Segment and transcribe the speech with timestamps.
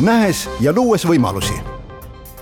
[0.00, 1.54] nähes ja luues võimalusi.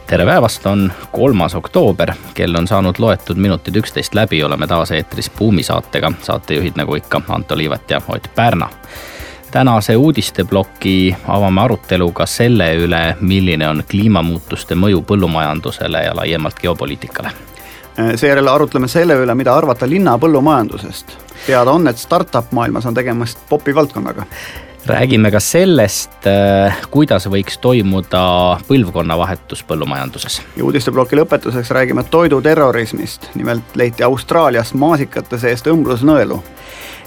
[0.06, 5.30] Tere päevast, on kolmas oktoober, kell on saanud loetud minutid üksteist läbi, oleme taas eetris
[5.30, 8.68] Buumi saatega, saatejuhid nagu ikka Anto Liivat ja Ott Pärna.
[9.50, 17.30] tänase uudisteploki avame aruteluga selle üle, milline on kliimamuutuste mõju põllumajandusele ja laiemalt geopoliitikale.
[18.14, 21.06] Seejärel arutleme selle üle, mida arvata linna põllumajandusest.
[21.46, 24.26] teada on, et startup maailmas on tegemist popi valdkonnaga
[24.86, 30.42] räägime ka sellest, äh, kuidas võiks toimuda põlvkonnavahetus põllumajanduses.
[30.56, 36.42] ja uudisteploki lõpetuseks räägime toiduterrorismist, nimelt leiti Austraalias maasikate seest õmblusnõelu.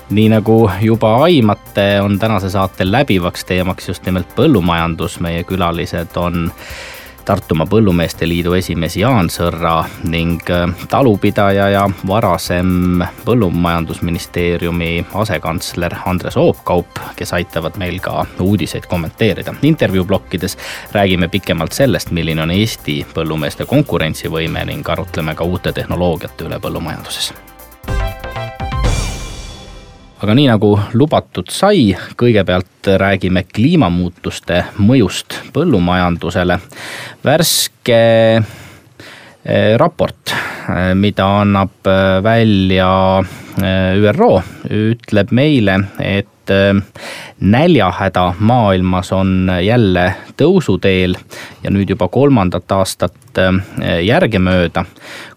[0.09, 6.51] Nii nagu juba aimate, on tänase saate läbivaks teemaks just nimelt põllumajandus, meie külalised on
[7.27, 17.01] Tartumaa Põllumeeste Liidu esimees Jaan Sõrra ning äh, talupidaja ja varasem Põllumajandusministeeriumi asekantsler Andres Oopkaup,
[17.19, 19.55] kes aitavad meil ka uudiseid kommenteerida.
[19.61, 20.57] intervjuublokkides
[20.91, 27.33] räägime pikemalt sellest, milline on Eesti põllumeeste konkurentsivõime ning arutleme ka uute tehnoloogiate üle põllumajanduses
[30.17, 36.59] aga nii nagu lubatud sai, kõigepealt räägime kliimamuutuste mõjust põllumajandusele.
[37.25, 37.99] värske
[38.37, 43.23] eh, raport, eh, mida annab eh, välja
[43.57, 44.33] ÜRO,
[44.69, 46.36] ütleb meile, et
[47.39, 50.05] näljahäda maailmas on jälle
[50.37, 51.17] tõusuteel
[51.63, 53.13] ja nüüd juba kolmandat aastat
[54.03, 54.85] järgemööda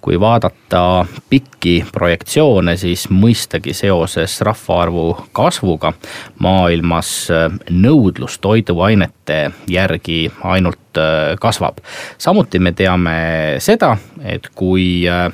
[0.00, 5.04] kui vaadata pikki projektsioone, siis mõistagi seoses rahvaarvu
[5.36, 5.92] kasvuga
[6.38, 11.84] maailmas äh, nõudlus toiduainete järgi ainult äh, kasvab.
[12.18, 13.16] samuti me teame
[13.58, 15.28] seda, et kui äh,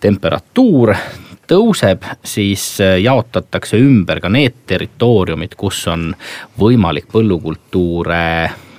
[0.00, 0.94] temperatuur
[1.50, 6.10] tõuseb, siis jaotatakse ümber ka need territooriumid, kus on
[6.60, 8.24] võimalik põllukultuure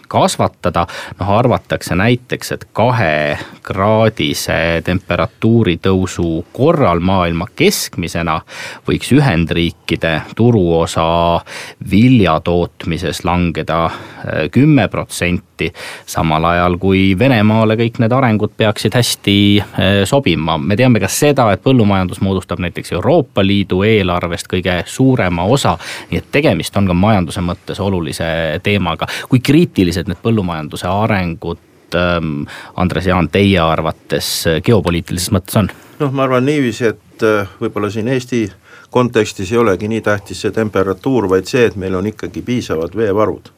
[0.08, 0.88] kasvatada.
[1.20, 8.42] noh, arvatakse näiteks, et kahekraadise temperatuuri tõusu korral maailma keskmisena
[8.88, 11.42] võiks Ühendriikide turuosa
[11.92, 13.92] viljatootmises langeda äh,
[14.52, 15.74] kümme protsenti.
[16.06, 19.68] samal ajal kui Venemaale kõik need arengud peaksid hästi äh,
[20.04, 20.58] sobima.
[20.58, 25.78] me teame ka seda, et põllumajandus moodustab näiteks Euroopa Liidu eelarvest kõige suurema osa.
[26.12, 29.08] nii et tegemist on ka majanduse mõttes olulise teemaga.
[29.30, 32.46] kui kriitilised millised need põllumajanduse arengud ähm,
[32.76, 35.70] Andres Jaan, teie arvates äh, geopoliitilises mõttes on?
[36.00, 38.50] noh, ma arvan niiviisi, et äh, võib-olla siin Eesti
[38.92, 43.52] kontekstis ei olegi nii tähtis see temperatuur, vaid see, et meil on ikkagi piisavad veevarud.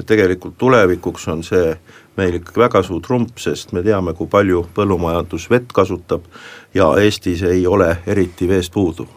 [0.00, 1.76] et tegelikult tulevikuks on see
[2.16, 6.24] meil ikkagi väga suur trump, sest me teame, kui palju põllumajandus vett kasutab
[6.74, 9.08] ja Eestis ei ole eriti veest puudu.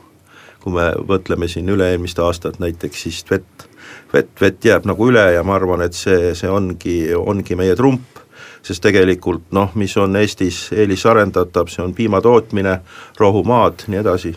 [0.66, 3.68] Kui me mõtleme siin üle-eelmist aastat näiteks, siis vett
[4.14, 8.22] vett, vett jääb nagu üle ja ma arvan, et see, see ongi, ongi meie trump,
[8.66, 12.80] sest tegelikult noh, mis on Eestis eelisarendatav, see on piimatootmine,
[13.20, 14.36] rohumaad, nii edasi.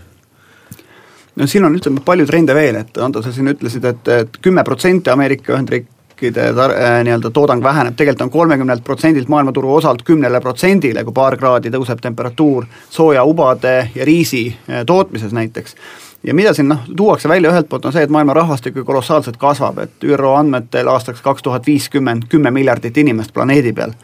[1.39, 4.65] No siin on ütleme palju trende veel, et Ando, sa siin ütlesid, et, et kümme
[4.67, 10.43] protsenti Ameerika Ühendriikide tar-, äh, nii-öelda toodang väheneb, tegelikult on kolmekümnelt protsendilt maailmaturu osalt kümnele
[10.43, 15.79] protsendile, kui paar kraadi tõuseb temperatuur soojaubade ja riisi äh, tootmises näiteks
[16.23, 19.37] ja mida siin noh, tuuakse välja ühelt poolt on see, et maailma rahvastik ju kolossaalselt
[19.41, 23.95] kasvab, et ÜRO andmetel aastaks kaks tuhat viiskümmend kümme miljardit inimest planeedi peal.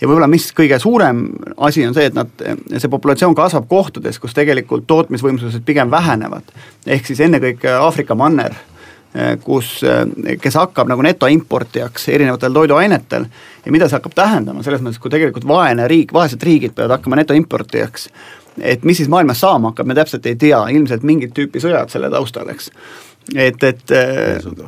[0.00, 1.26] ja võib-olla mis kõige suurem
[1.56, 2.32] asi on see, et nad,
[2.76, 6.42] see populatsioon kasvab kohtades, kus tegelikult tootmisvõimsused pigem vähenevad.
[6.86, 8.54] ehk siis ennekõike Aafrika manner,
[9.42, 9.80] kus,
[10.40, 13.24] kes hakkab nagu netoimportijaks erinevatel toiduainetel
[13.64, 17.18] ja mida see hakkab tähendama, selles mõttes, kui tegelikult vaene riik, vaesed riigid peavad hakkama
[17.18, 18.06] netoimportijaks
[18.58, 22.10] et mis siis maailmas saama hakkab, me täpselt ei tea, ilmselt mingit tüüpi sõjad selle
[22.10, 22.70] taustal, eks.
[23.34, 23.94] et, et,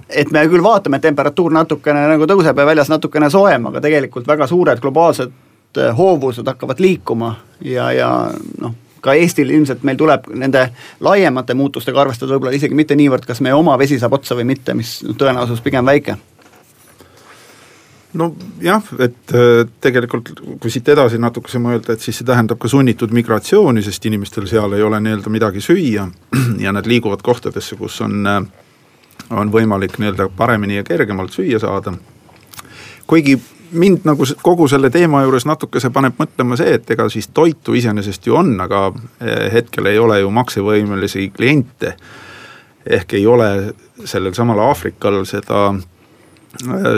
[0.09, 4.29] et me küll vaatame, et temperatuur natukene nagu tõuseb ja väljas natukene soojem, aga tegelikult
[4.29, 5.33] väga suured globaalsed
[5.79, 7.35] äh, hoovused hakkavad liikuma
[7.65, 8.11] ja, ja
[8.61, 10.69] noh, ka Eestil ilmselt meil tuleb nende
[11.03, 14.77] laiemate muutustega arvestada võib-olla isegi mitte niivõrd, kas meie oma vesi saab otsa või mitte,
[14.79, 16.17] mis tõenäosus pigem väike
[18.15, 23.15] nojah, et äh, tegelikult kui siit edasi natukese mõelda, et siis see tähendab ka sunnitud
[23.15, 26.09] migratsiooni, sest inimestel seal ei ole nii-öelda midagi süüa
[26.65, 28.43] ja nad liiguvad kohtadesse, kus on, äh,
[29.31, 31.95] on võimalik nii-öelda paremini ja kergemalt süüa saada.
[33.07, 33.41] kuigi
[33.73, 38.27] mind nagu kogu selle teema juures natukese paneb mõtlema see, et ega siis toitu iseenesest
[38.27, 41.97] ju on, aga eh, hetkel ei ole ju maksevõimelisi kliente.
[42.87, 43.75] ehk ei ole
[44.05, 45.75] sellel samal Aafrikal seda,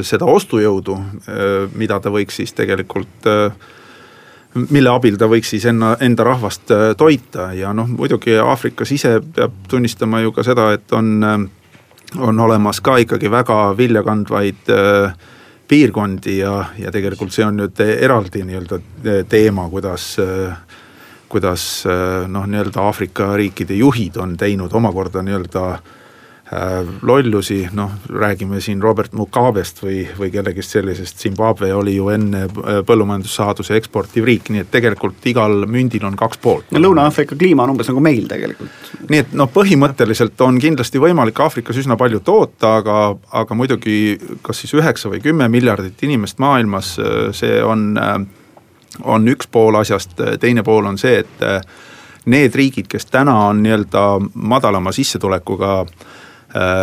[0.03, 0.99] seda ostujõudu,
[1.29, 3.29] eh, mida ta võiks siis tegelikult
[4.71, 7.49] mille abil ta võiks siis enna, enda rahvast toita.
[7.59, 11.25] Ja noh, muidugi Aafrikas ise peab tunnistama ju ka seda, et on,
[12.19, 15.17] on olemas ka ikkagi väga viljakandvaid äh,
[15.67, 18.79] piirkondi ja, ja tegelikult see on nüüd eraldi nii-öelda
[19.27, 20.13] teema, kuidas
[21.35, 21.83] kuidas
[22.31, 26.03] noh, nii-öelda Aafrika riikide juhid on teinud omakorda nii-öelda äh, Äh,
[27.03, 32.79] lollusi, noh räägime siin Robert Mugabest või, või kellegist sellisest, Zimbabwe oli ju enne äh,
[32.87, 36.71] põllumajandussaaduse eksportiv riik, nii et tegelikult igal mündil on kaks poolt.
[36.71, 38.93] no Lõuna-Aafrika kliima on umbes nagu meil tegelikult.
[39.09, 42.99] nii et noh, põhimõtteliselt on kindlasti võimalik Aafrikas üsna palju toota, aga,
[43.43, 47.97] aga muidugi kas siis üheksa või kümme miljardit inimest maailmas, äh, see on,
[49.03, 54.05] on üks pool asjast, teine pool on see, et need riigid, kes täna on nii-öelda
[54.35, 56.24] madalama sissetulekuga äh, Äh,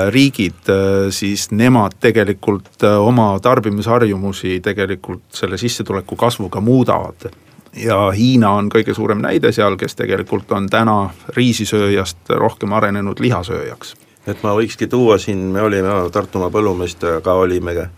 [0.10, 7.32] riigid, äh, siis nemad tegelikult äh, oma tarbimisharjumusi tegelikult selle sissetuleku kasvuga muudavad.
[7.76, 13.96] ja Hiina on kõige suurem näide seal, kes tegelikult on täna riisisööjast rohkem arenenud lihasööjaks
[14.28, 17.90] et ma võikski tuua siin, me olime Tartumaa põllumeestega, olime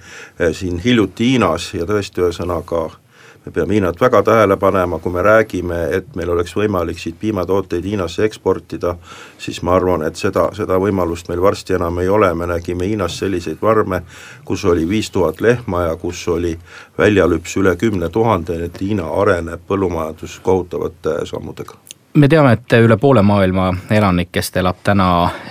[0.54, 2.86] siin hiljuti Hiinas ja tõesti, ühesõnaga
[3.45, 7.86] me peame Hiinat väga tähele panema, kui me räägime, et meil oleks võimalik siit piimatooteid
[7.86, 8.95] Hiinasse eksportida,
[9.38, 13.18] siis ma arvan, et seda, seda võimalust meil varsti enam ei ole, me nägime Hiinas
[13.19, 14.04] selliseid farme,
[14.45, 16.57] kus oli viis tuhat lehma ja kus oli
[16.98, 21.80] väljalüps üle kümne tuhande, et Hiina areneb põllumajandus kohutavate sammudega.
[22.13, 25.07] Me teame, et üle poole maailma elanikest elab täna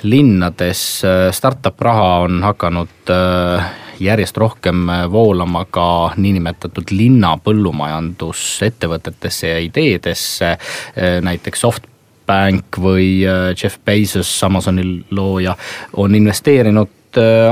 [0.06, 1.03] linnades,
[1.35, 10.50] startup raha on hakanud äh, järjest rohkem äh, voolama ka niinimetatud linna põllumajandusettevõtetesse ja ideedesse,
[10.53, 10.59] äh,
[11.23, 15.56] näiteks SoftBank või äh, Jeff Bezos, Amazoni looja,
[15.97, 16.89] on investeerinud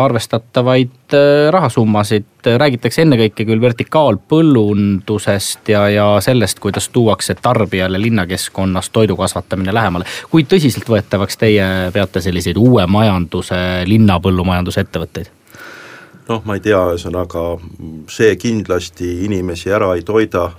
[0.01, 1.13] arvestatavaid
[1.53, 2.25] rahasummasid,
[2.57, 10.09] räägitakse ennekõike küll vertikaalpõllundusest ja, ja sellest, kuidas tuuakse tarbijale linnakeskkonnas toidu kasvatamine lähemale.
[10.31, 15.29] kui tõsiseltvõetavaks teie peate selliseid uue majanduse, linnapõllumajandusettevõtteid?
[16.31, 17.45] Noh, ma ei tea, ühesõnaga
[18.11, 20.51] see kindlasti inimesi ära ei toida,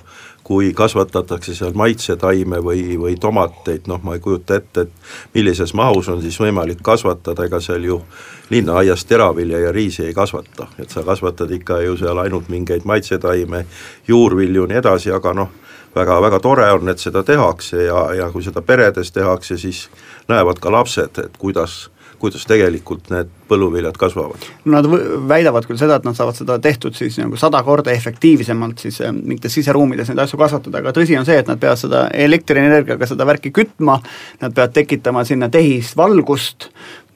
[0.44, 6.10] kui kasvatatakse seal maitsetaime või, või tomateid, noh ma ei kujuta ette, et millises mahus
[6.12, 8.02] on siis võimalik kasvatada, ega seal ju
[8.52, 13.64] linnaaias teravilja ja riisi ei kasvata, et sa kasvatad ikka ju seal ainult mingeid maitsetaime,
[14.10, 15.54] juurvilju, nii edasi, aga noh,
[15.96, 19.86] väga, väga tore on, et seda tehakse ja, ja kui seda peredes tehakse, siis
[20.30, 21.88] näevad ka lapsed, et kuidas
[22.22, 24.44] kuidas tegelikult need põlluviljad kasvavad?
[24.70, 24.88] Nad
[25.30, 29.14] väidavad küll seda, et nad saavad seda tehtud siis nagu sada korda efektiivsemalt siis äh,
[29.16, 33.28] mingites siseruumides neid asju kasvatada, aga tõsi on see, et nad peavad seda elektrienergiaga seda
[33.28, 33.98] värki kütma,
[34.44, 36.70] nad peavad tekitama sinna tehisvalgust,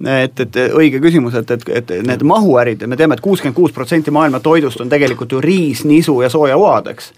[0.04, 3.76] et, et õige küsimus, et, et, et need mahuärid, me teame et, et kuuskümmend kuus
[3.76, 7.12] protsenti maailma toidust on tegelikult ju riis, nisu ja soojaoad, eks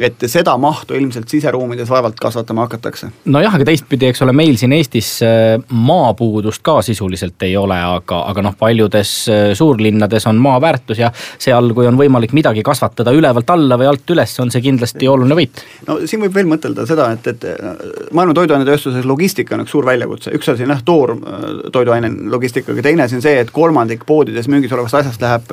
[0.00, 3.08] et seda mahtu ilmselt siseruumides vaevalt kasvatama hakatakse.
[3.24, 8.20] nojah, aga teistpidi, eks ole, meil siin Eestis äh, maapuudust ka sisuliselt ei ole, aga,
[8.30, 13.14] aga noh, paljudes äh, suurlinnades on maa väärtus ja seal, kui on võimalik midagi kasvatada
[13.16, 15.64] ülevalt alla või alt üles, on see kindlasti oluline võit.
[15.88, 17.80] no siin võib veel mõtelda seda, et, et äh,
[18.12, 23.18] maailma toiduainetööstuses logistika on üks suur väljakutse, üks asi on jah, toortoiduaine logistikaga, teine asi
[23.18, 25.52] on see, et kolmandik poodides müügis olevast asjast läheb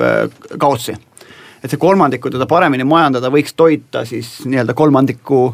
[0.58, 0.96] kaotsi
[1.64, 5.46] et see kolmandikku teda paremini majandada võiks toita siis nii-öelda kolmandiku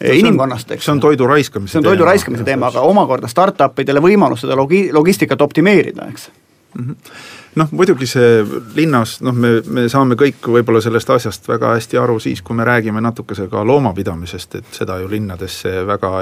[0.00, 0.86] inimkonnast, eks.
[0.86, 4.56] see on toidu raiskamise see on toidu raiskamise teema, aga omakorda startup idele võimalus seda
[4.56, 6.30] logi-, logistikat optimeerida, eks
[6.74, 6.84] mm.
[6.84, 8.42] -hmm noh, muidugi see
[8.76, 12.66] linnas, noh, me, me saame kõik võib-olla sellest asjast väga hästi aru siis, kui me
[12.68, 16.12] räägime natukese ka loomapidamisest, et seda ju linnadesse väga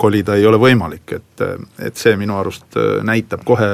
[0.00, 1.44] kolida ei ole võimalik, et,
[1.78, 3.72] et see minu arust näitab kohe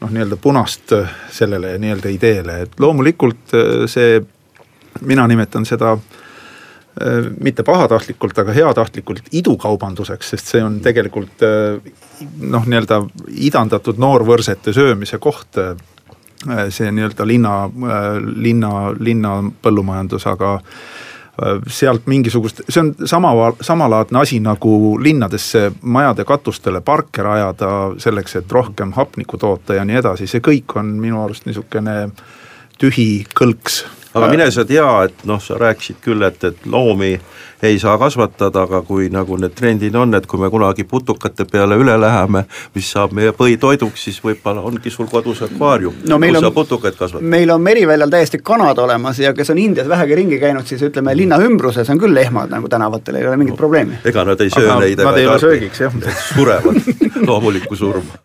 [0.00, 0.94] noh, nii-öelda punast
[1.32, 3.56] sellele nii-öelda ideele, et loomulikult
[3.90, 4.20] see,
[5.06, 5.96] mina nimetan seda
[7.44, 13.02] mitte pahatahtlikult, aga heatahtlikult idukaubanduseks, sest see on tegelikult noh, nii-öelda
[13.44, 15.60] idandatud noorvõrsete söömise koht.
[16.68, 17.54] See nii-öelda linna,
[18.36, 20.58] linna, linna põllumajandus, aga
[21.42, 27.68] Äh, sealt mingisugust, see on sama, samalaadne asi nagu linnadesse majade katustele parke rajada
[28.00, 31.98] selleks, et rohkem hapnikku toota ja nii edasi, see kõik on minu arust niisugune
[32.80, 33.82] tühi kõlks
[34.16, 37.14] aga mine sa tea, et noh, sa rääkisid küll, et, et loomi
[37.62, 41.78] ei saa kasvatada, aga kui nagu need trendid on, et kui me kunagi putukate peale
[41.80, 42.44] üle läheme,
[42.74, 46.98] mis saab meie põhitoiduks, siis võib-olla ongi sul kodus akvaarium no, kus on, sa putukaid
[46.98, 47.26] kasvatad.
[47.36, 51.16] meil on meriväljal täiesti kanad olemas ja kes on Indias vähegi ringi käinud, siis ütleme,
[51.16, 54.00] linna ümbruses on küll lehmad nagu tänavatel, ei ole mingit probleemi.
[54.04, 56.00] ega nad ei söö aga neid nad ei ole söögiks, jah.
[56.34, 56.82] surevad
[57.28, 58.24] loomulikku surma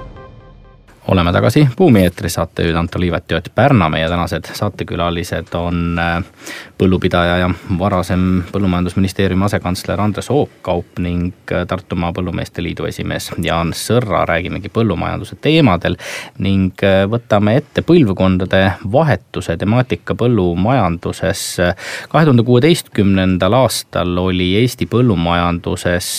[1.07, 6.23] oleme tagasi Buumi eetris, saatejuhid Anto Liivet ja Ott Pärna, meie tänased saatekülalised on äh,
[6.77, 14.25] põllupidaja ja varasem Põllumajandusministeeriumi asekantsler Andres Oopkaup ning äh, Tartumaa Põllumeeste Liidu esimees Jaan Sõrra,
[14.29, 15.97] räägimegi põllumajanduse teemadel
[16.37, 21.57] ning äh, võtame ette põlvkondade vahetuse temaatika põllumajanduses.
[22.09, 26.13] kahe tuhande kuueteistkümnendal aastal oli Eesti põllumajanduses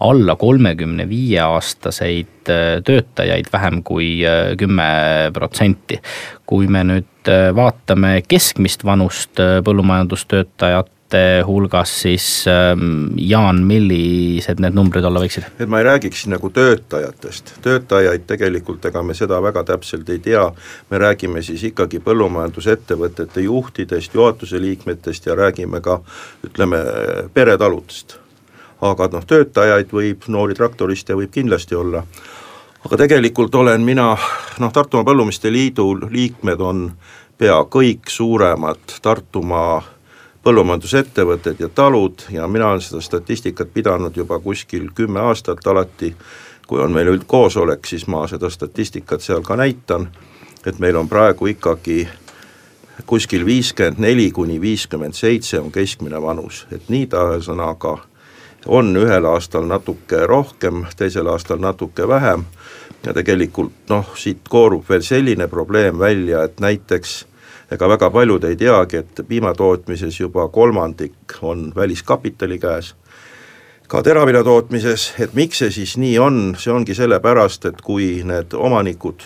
[0.00, 6.00] alla kolmekümne viie aastaseid äh, töötajaid vähem kui äh, kümme protsenti.
[6.46, 10.90] kui me nüüd äh, vaatame keskmist vanust põllumajandustöötajate
[11.46, 15.48] hulgas, siis ähm, Jaan, millised need numbrid olla võiksid?
[15.60, 20.46] et ma ei räägiks nagu töötajatest, töötajaid tegelikult ega me seda väga täpselt ei tea,
[20.90, 26.00] me räägime siis ikkagi põllumajandusettevõtete juhtidest, juhatuse liikmetest ja räägime ka
[26.48, 26.82] ütleme,
[27.34, 28.21] peretaludest
[28.82, 32.02] aga noh, töötajaid võib, noori traktoriste võib kindlasti olla.
[32.84, 34.16] aga tegelikult olen mina,
[34.58, 36.90] noh Tartumaa Põllumeeste Liidu liikmed on
[37.38, 39.82] pea kõik suuremad Tartumaa
[40.42, 46.10] põllumajandusettevõtted ja talud ja mina olen seda statistikat pidanud juba kuskil kümme aastat alati,
[46.66, 50.08] kui on meil üldkoosolek, siis ma seda statistikat seal ka näitan,
[50.66, 52.08] et meil on praegu ikkagi
[53.06, 58.00] kuskil viiskümmend neli kuni viiskümmend seitse on keskmine vanus, et nii ta ühesõnaga
[58.66, 62.44] on ühel aastal natuke rohkem, teisel aastal natuke vähem
[63.06, 67.24] ja tegelikult noh, siit koorub veel selline probleem välja, et näiteks
[67.72, 72.94] ega väga paljud ei teagi, et piimatootmises juba kolmandik on väliskapitali käes,
[73.88, 78.54] ka teravilja tootmises, et miks see siis nii on, see ongi sellepärast, et kui need
[78.54, 79.24] omanikud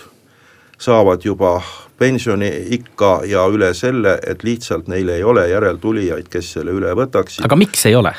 [0.78, 1.58] saavad juba
[1.98, 7.44] pensioniikka ja üle selle, et lihtsalt neil ei ole järeltulijaid, kes selle üle võtaksid.
[7.44, 8.14] aga miks ei ole?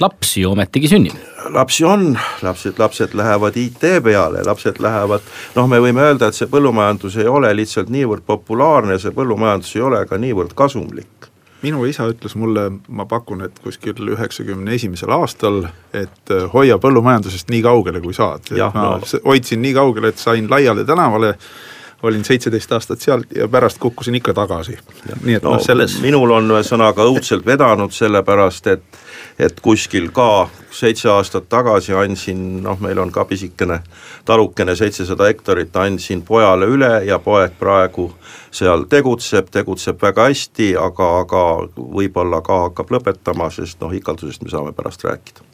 [0.00, 1.16] Lapsi ju ometigi sünnib.
[1.52, 5.24] lapsi on, lapsed, lapsed lähevad IT peale, lapsed lähevad,
[5.56, 9.82] noh, me võime öelda, et see põllumajandus ei ole lihtsalt niivõrd populaarne, see põllumajandus ei
[9.88, 11.30] ole ka niivõrd kasumlik
[11.60, 17.52] minu isa ütles mulle, ma pakun, et kuskil üheksakümne esimesel aastal, et äh, hoia põllumajandusest
[17.52, 18.48] nii kaugele, kui saad.
[18.72, 19.20] ma no.
[19.26, 21.34] hoidsin nii kaugele, et sain laiale tänavale
[22.02, 24.78] olin seitseteist aastat seal ja pärast kukkusin ikka tagasi.
[25.24, 29.00] nii et no, noh, selles minul on ühesõnaga õudselt vedanud, sellepärast et
[29.38, 33.80] et kuskil ka seitse aastat tagasi andsin, noh, meil on ka pisikene
[34.28, 38.10] talukene, seitsesada hektarit, andsin pojale üle ja poeg praegu
[38.50, 41.44] seal tegutseb, tegutseb väga hästi, aga, aga
[41.76, 45.46] võib-olla ka hakkab lõpetama, sest noh, ikaldusest me saame pärast rääkida.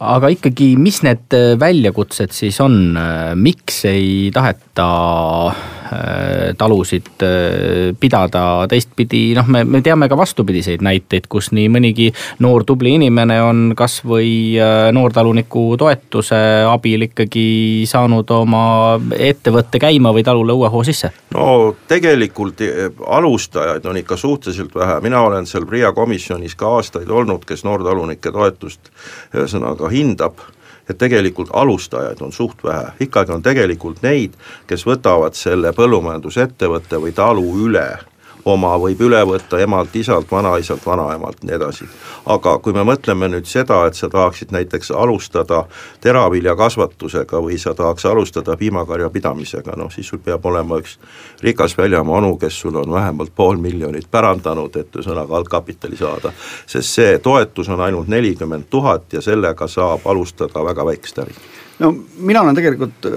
[0.00, 2.96] Aga ikkagi, mis need väljakutsed siis on,
[3.36, 4.69] miks ei taheta
[5.92, 12.06] Äh, talusid äh, pidada, teistpidi noh, me, me teame ka vastupidiseid näiteid, kus nii mõnigi
[12.44, 16.38] noor tubli inimene on kasvõi äh, noortaluniku toetuse
[16.70, 17.42] abil ikkagi
[17.90, 18.62] saanud oma
[19.18, 21.10] ettevõtte käima või talule uue hoo sisse?
[21.34, 22.62] no tegelikult
[23.18, 28.30] alustajaid on ikka suhteliselt vähe, mina olen seal PRIA komisjonis ka aastaid olnud, kes noortalunike
[28.30, 28.94] toetust
[29.34, 30.38] ühesõnaga hindab
[30.90, 37.14] et tegelikult alustajaid on suht vähe, ikkagi on tegelikult neid, kes võtavad selle põllumajandusettevõtte või
[37.16, 37.88] talu üle
[38.44, 41.88] oma võib üle võtta emalt, isalt, vanaisalt, vanaemalt, nii edasi.
[42.26, 45.64] aga kui me mõtleme nüüd seda, et sa tahaksid näiteks alustada
[46.00, 50.98] teraviljakasvatusega või sa tahaks alustada piimakarja pidamisega, noh siis sul peab olema üks
[51.42, 56.32] rikas väljamaa onu, kes sul on vähemalt pool miljonit pärandanud, et ühesõnaga algkapitali saada.
[56.66, 61.34] sest see toetus on ainult nelikümmend tuhat ja sellega saab alustada väga väikest äri
[61.80, 63.08] no mina olen tegelikult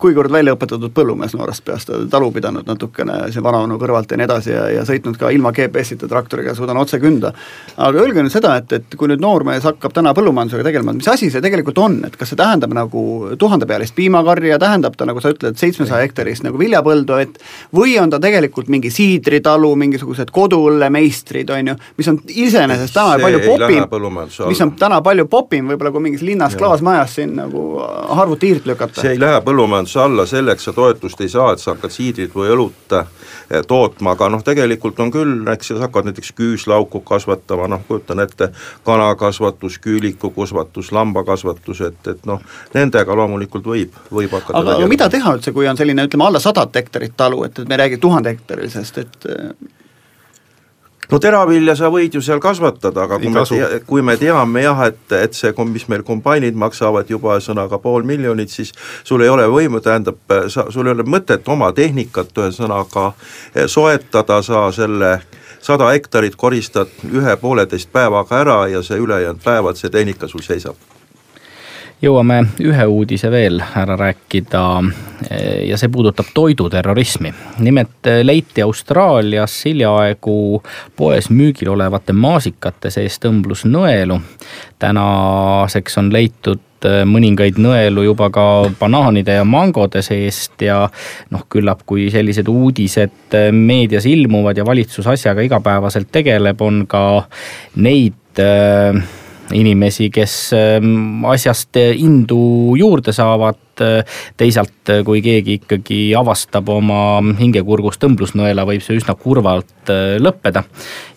[0.00, 4.52] kuivõrd välja õpetatud põllumees noorest peast, talu pidanud natukene siin vanaonu kõrvalt ja nii edasi
[4.54, 7.32] ja, ja sõitnud ka ilma GPS-ita traktoriga, suudan otse künda.
[7.76, 11.30] aga öelge nüüd seda, et, et kui nüüd noormees hakkab täna põllumajandusega tegelema, mis asi
[11.32, 13.04] see tegelikult on, et kas see tähendab nagu
[13.38, 17.40] tuhandepealist piimakarja, tähendab ta, nagu sa ütled, seitsmesaja hektarist nagu viljapõldu, et
[17.74, 23.42] või on ta tegelikult mingi siidritalu, mingisugused koduõllemeistrid, on ju, mis on iseenesest täna palju
[23.46, 23.88] popim,
[24.48, 27.66] mis on täna palju popim võib-olla kui mingis linnas klaasmajas siin nagu
[28.14, 29.00] harvu tiirt lükata.
[29.00, 32.52] see ei lähe põllumajanduse alla, selleks sa toetust ei saa, et sa hakkad siidrit või
[32.54, 37.84] õlut eh, tootma, aga noh, tegelikult on küll, eks sa hakkad näiteks küüslauku kasvatama, noh
[37.88, 38.52] kujutan ette,
[38.86, 42.40] kanakasvatus, küülikukasvatus, lambakasvatus, et, et noh,
[42.74, 46.42] nendega loomulikult võib, võib hakata aga, aga mida teha üldse, kui on selline, ütleme alla
[46.42, 49.30] sadat hektarit talu, et, et me ei räägi tuhande hektarilisest, et
[51.12, 53.44] no teravilja sa võid ju seal kasvatada, aga kui me,
[53.86, 58.52] kui me teame jah, et, et see, mis meil kombainid maksavad juba ühesõnaga pool miljonit,
[58.52, 58.72] siis
[59.04, 60.20] sul ei ole võimu, tähendab,
[60.52, 63.12] sa, sul ei ole mõtet oma tehnikat ühesõnaga
[63.54, 65.18] eh, soetada, sa selle
[65.62, 70.91] sada hektarit koristad ühe-pooleteist päevaga ära ja see ülejäänud päevad, see tehnika sul seisab
[72.02, 74.62] jõuame ühe uudise veel ära rääkida
[75.30, 77.32] eh, ja see puudutab toiduterrorismi.
[77.58, 80.62] nimelt eh, leiti Austraalias hiljaaegu
[80.96, 84.18] poes müügil olevate maasikate sees tõmblusnõelu.
[84.78, 88.46] tänaseks on leitud eh, mõningaid nõelu juba ka
[88.80, 90.88] banaanide ja mangode seest ja
[91.30, 97.28] noh, küllap kui sellised uudised meedias ilmuvad ja valitsus asjaga igapäevaselt tegeleb, on ka
[97.76, 99.04] neid äh,
[99.56, 103.58] inimesi, kes ähm, asjast indu juurde saavad.
[104.36, 110.62] teisalt, kui keegi ikkagi avastab oma hingekurgus tõmblusnõela, võib see üsna kurvalt äh, lõppeda.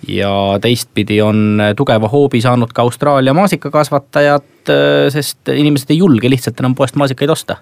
[0.07, 0.31] ja
[0.63, 6.79] teistpidi on tugeva hoobi saanud ka Austraalia maasikakasvatajad, äh, sest inimesed ei julge lihtsalt enam
[6.79, 7.59] poest maasikaid osta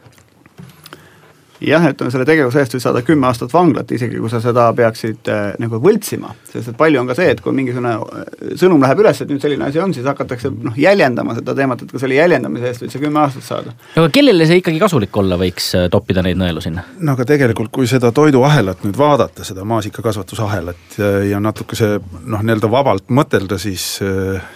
[1.68, 5.30] jah, ütleme selle tegevuse eest võib saada kümme aastat vanglat, isegi kui sa seda peaksid
[5.32, 6.34] äh, nagu võltsima.
[6.50, 9.44] sest et palju on ka see, et kui mingisugune äh, sõnum läheb üles, et nüüd
[9.44, 12.94] selline asi on, siis hakatakse noh, jäljendama seda teemat, et ka selle jäljendamise eest võid
[12.94, 13.76] sa kümme aastat saada.
[13.96, 16.86] aga kellele see ikkagi kasulik olla võiks äh, toppida neid nõelu sinna?
[17.00, 22.44] no aga tegelikult, kui seda toiduahelat nüüd vaadata, seda maasikakasvatusahelat ja, ja natuke see noh,
[22.44, 23.86] nii-öelda vabalt mõtelda, siis,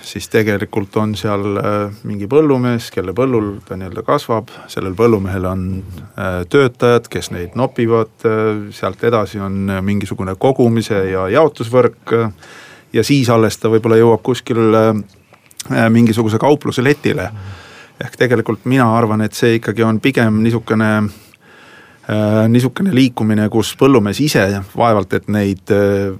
[0.05, 1.59] siis tegelikult on seal
[2.07, 5.65] mingi põllumees, kelle põllul ta nii-öelda kasvab, sellel põllumehel on
[6.51, 8.25] töötajad, töötajad, kes neid nopivad,
[8.71, 12.15] sealt edasi on mingisugune kogumise ja jaotusvõrk
[12.93, 17.31] ja siis alles ta võib-olla jõuab kuskil äh, mingisuguse kaupluse letile.
[17.97, 20.89] ehk tegelikult mina arvan, et see ikkagi on pigem niisugune
[22.09, 26.13] äh, niisugune liikumine, kus põllumees ise vaevalt, et neid, äh,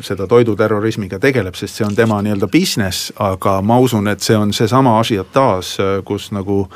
[0.00, 4.52] seda toiduterrorismiga tegeleb, sest see on tema nii-öelda business, aga ma usun, et see on
[4.52, 6.68] seesama asiotaaž, kus nagu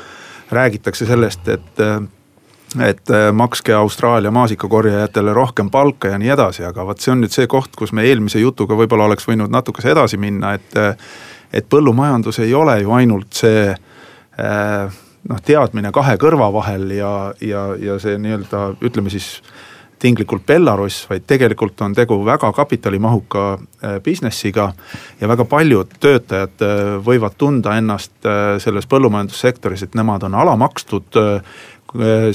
[0.51, 1.83] räägitakse sellest, et
[2.83, 7.33] et äh, makske Austraalia maasikakorjajatele rohkem palka ja nii edasi, aga vot see on nüüd
[7.33, 10.79] see koht, kus me eelmise jutuga võib-olla oleks võinud natukese edasi minna, et.
[11.53, 14.97] et põllumajandus ei ole ju ainult see äh,
[15.29, 19.37] noh, teadmine kahe kõrva vahel ja, ja, ja see nii-öelda ütleme siis
[19.97, 24.73] tinglikult Belarus, vaid tegelikult on tegu väga kapitalimahuka äh, business'iga.
[25.21, 26.67] ja väga paljud töötajad
[27.07, 28.27] võivad tunda ennast
[28.59, 31.41] selles põllumajandussektoris, et nemad on alamakstud Äh,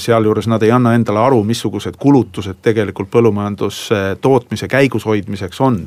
[0.01, 5.83] sealjuures nad ei anna endale aru, missugused kulutused tegelikult põllumajandustootmise käigus hoidmiseks on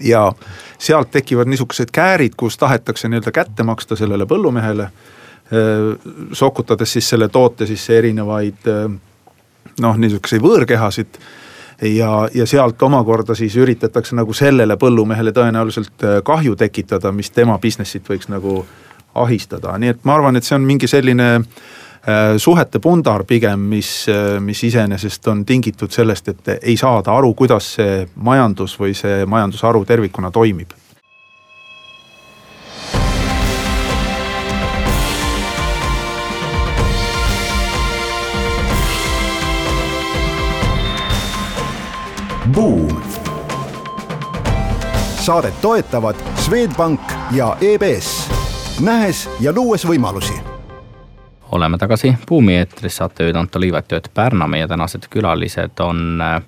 [0.00, 0.32] ja
[0.78, 4.82] sealt tekivad niisugused käärid, kus tahetakse nii-öelda kätte maksta sellele põllumehele.
[4.82, 8.88] Äh, sokutades siis selle toote sisse erinevaid äh,
[9.80, 11.18] noh, niisuguseid võõrkehasid.
[11.82, 18.08] ja, ja sealt omakorda siis üritatakse nagu sellele põllumehele tõenäoliselt kahju tekitada, mis tema business'it
[18.08, 18.64] võiks nagu
[19.14, 21.44] ahistada, nii et ma arvan, et see on mingi selline
[22.38, 27.74] suhete pundar pigem, mis, äh, mis iseenesest on tingitud sellest, et ei saada aru, kuidas
[27.78, 30.72] see majandus või see majandusharu tervikuna toimib.
[42.54, 43.02] Buum.
[45.24, 47.00] saadet toetavad Swedbank
[47.32, 48.28] ja EBS,
[48.84, 50.53] nähes ja luues võimalusi
[51.54, 56.42] oleme tagasi Buumi eetris, saatejuhid Anto Liivet ja Ott Pärna, meie tänased külalised on äh,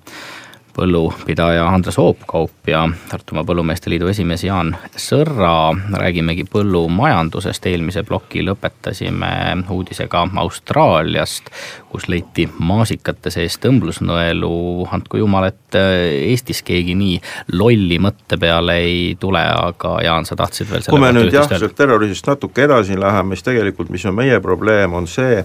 [0.77, 5.73] põllupidaja Andres Oopkaup ja Tartumaa Põllumeeste Liidu esimees Jaan Sõrra.
[5.97, 9.31] räägimegi põllumajandusest, eelmise ploki lõpetasime
[9.73, 11.49] uudisega Austraaliast,
[11.89, 14.87] kus leiti maasikate sees tõmblusnõelu.
[14.93, 17.21] andku jumal, et äh, Eestis keegi nii
[17.53, 21.75] lolli mõtte peale ei tule, aga Jaan, sa tahtsid veel kui me nüüd jah, sealt
[21.75, 25.41] terrorismist natuke edasi läheme, siis tegelikult, mis on meie probleem, on see,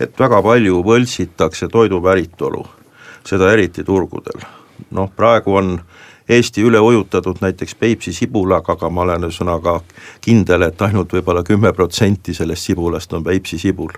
[0.00, 2.66] et väga palju võltsitakse toidu päritolu,
[3.28, 4.42] seda eriti turgudel
[4.92, 5.76] noh, praegu on
[6.28, 9.80] Eesti üle ujutatud näiteks Peipsi sibulaga, aga ma olen ühesõnaga
[10.22, 13.90] kindel, et ainult võib-olla kümme protsenti sellest sibulast on Peipsi sibul.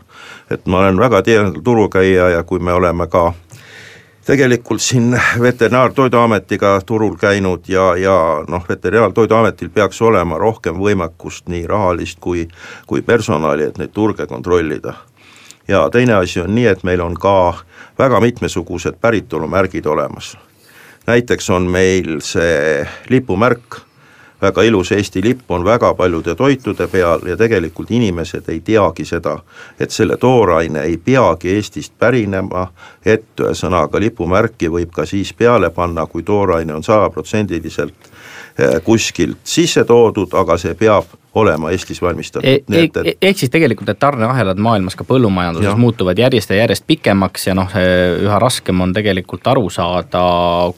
[0.50, 3.33] et ma olen väga tihedal turukäija ja kui me oleme ka
[4.26, 12.18] tegelikult siin Veterinaar-Toiduametiga turul käinud ja, ja noh, Veterinaar-Toiduametil peaks olema rohkem võimekust, nii rahalist
[12.20, 12.48] kui,
[12.87, 14.94] kui personali, et neid turge kontrollida
[15.68, 17.54] ja teine asi on nii, et meil on ka
[17.98, 20.37] väga mitmesugused päritolumärgid olemas.
[21.07, 23.85] Näiteks on meil see lipumärk
[24.45, 29.38] väga ilus Eesti lipp on väga paljude toitude peal ja tegelikult inimesed ei teagi seda,
[29.81, 32.67] et selle tooraine ei peagi Eestist pärinema,
[33.07, 38.11] et ühesõnaga lipumärki võib ka siis peale panna, kui tooraine on sajaprotsendiliselt
[38.85, 42.55] kuskilt sisse toodud, aga see peab olema Eestis valmistatud e.
[42.71, 42.97] E et...
[43.23, 45.77] ehk siis tegelikult need tarneahelad maailmas ka põllumajanduses ja.
[45.79, 50.23] muutuvad järjest ja järjest pikemaks ja noh, üha raskem on tegelikult aru saada,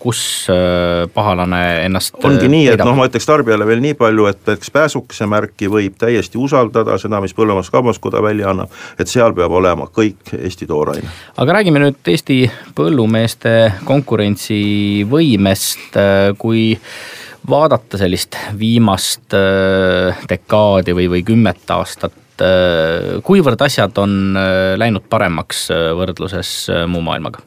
[0.00, 0.20] kus
[0.52, 4.70] äh, pahalane ennast ongi nii, et noh, ma ütleks tarbijale veel nii palju, et näiteks
[4.72, 10.20] pääsukese märki võib täiesti usaldada, seda, mis Põllumajandus-Kaubanduskoda välja annab, et seal peab olema kõik
[10.38, 11.08] Eesti tooraine.
[11.36, 12.38] aga räägime nüüd Eesti
[12.76, 13.52] põllumeeste
[13.84, 16.00] konkurentsivõimest,
[16.40, 16.64] kui
[17.50, 25.06] vaadata sellist viimast äh, dekaadi või, või kümmet aastat, äh, kuivõrd asjad on äh, läinud
[25.10, 26.56] paremaks võrdluses
[26.90, 27.42] muu maailmaga?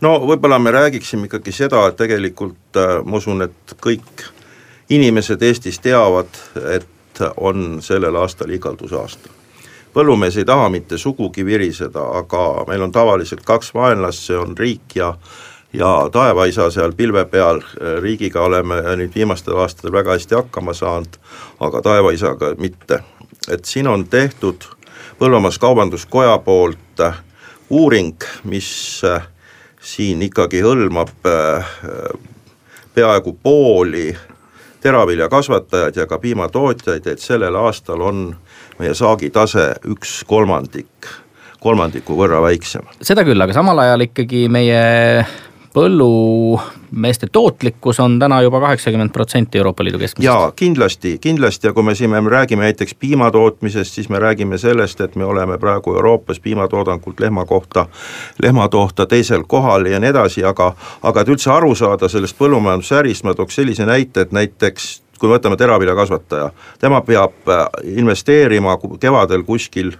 [0.00, 4.26] no võib-olla me räägiksime ikkagi seda, et tegelikult ma usun, et kõik
[4.92, 6.28] inimesed Eestis teavad,
[6.72, 9.32] et on sellel aastal igaldusaasta.
[9.96, 14.96] põllumees ei taha mitte sugugi viriseda, aga meil on tavaliselt kaks vaenlast, see on riik
[15.00, 15.14] ja
[15.78, 21.18] ja taevaisa seal pilve peal, äh, riigiga oleme nüüd viimastel aastatel väga hästi hakkama saanud,
[21.60, 23.02] aga taevaisaga mitte.
[23.50, 24.64] et siin on tehtud
[25.18, 27.14] Põllumajandus-Kaubanduskoja poolt äh,
[27.70, 29.28] uuring, mis äh,
[29.80, 31.12] siin ikkagi hõlmab
[32.94, 34.16] peaaegu pooli
[34.80, 38.36] teraviljakasvatajaid ja ka piimatootjaid, et sellel aastal on
[38.78, 41.08] meie saagitase üks kolmandik
[41.60, 42.84] kolmandiku võrra väiksem.
[43.02, 44.82] seda küll, aga samal ajal ikkagi meie
[45.76, 50.24] põllumeeste tootlikkus on täna juba kaheksakümmend protsenti Euroopa Liidu keskmisest.
[50.24, 55.00] jaa, kindlasti, kindlasti ja kui me siin me räägime näiteks piimatootmisest, siis me räägime sellest,
[55.00, 57.86] et me oleme praegu Euroopas piimatoodangult lehma kohta,
[58.42, 63.34] lehmatoota teisel kohal ja nii edasi, aga aga et üldse aru saada sellest põllumajandusärist, ma
[63.34, 66.50] tooks sellise näite, et näiteks kui võtame teraviljakasvataja,
[66.82, 67.64] tema peab äh,
[67.96, 69.94] investeerima kevadel kuskil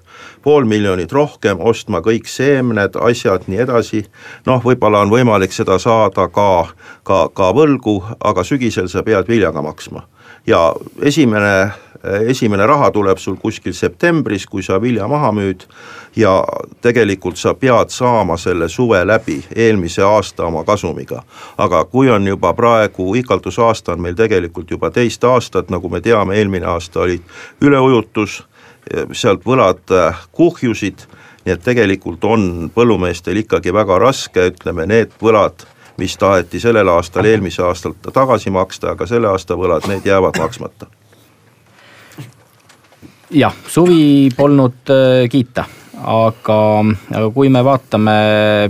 [0.44, 4.04] pool miljonit rohkem, ostma kõik seemned, asjad, nii edasi,
[4.46, 6.50] noh, võib-olla on võimalik seda saada ka,
[7.06, 10.06] ka, ka võlgu, aga sügisel sa pead viljaga maksma.
[10.46, 11.72] ja esimene
[12.28, 15.66] esimene raha tuleb sul kuskil septembris, kui sa vilja maha müüd
[16.16, 16.44] ja
[16.82, 21.22] tegelikult sa pead saama selle suve läbi eelmise aasta oma kasumiga.
[21.58, 26.36] aga kui on juba praegu, ikaldusaasta on meil tegelikult juba teist aastat, nagu me teame,
[26.38, 27.20] eelmine aasta oli
[27.60, 28.44] üleujutus,
[29.12, 31.06] sealt võlad äh, kuhjusid,
[31.44, 35.66] nii et tegelikult on põllumeestel ikkagi väga raske, ütleme need võlad,
[35.98, 40.95] mis taheti sellel aastal, eelmise aastal tagasi maksta, aga selle aasta võlad, need jäävad maksmata
[43.36, 45.64] jah, suvi polnud äh, kiita,
[46.06, 46.58] aga,
[47.12, 48.14] aga kui me vaatame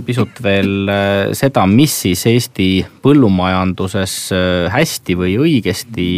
[0.05, 2.67] pisut veel äh, seda, mis siis Eesti
[3.03, 6.09] põllumajanduses äh, hästi või õigesti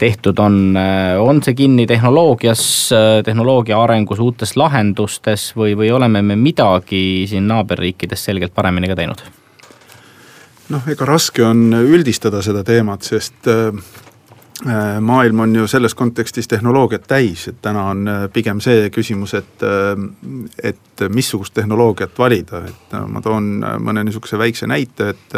[0.00, 0.76] tehtud on,
[1.20, 2.64] on see kinni tehnoloogias,
[3.24, 9.22] tehnoloogia arengus, uutes lahendustes või, või oleme me midagi siin naaberriikides selgelt paremini ka teinud?
[10.72, 13.46] noh, ega raske on üldistada seda teemat, sest
[15.00, 19.64] maailm on ju selles kontekstis tehnoloogiat täis, et täna on äh, pigem see küsimus, et,
[19.66, 19.98] äh,
[20.62, 23.50] et missugust tehnoloogiat valida, et ma toon
[23.82, 25.36] mõne niisuguse väikse näite, et